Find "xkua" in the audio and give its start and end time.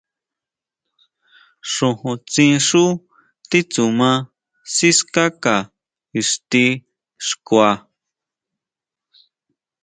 7.27-7.71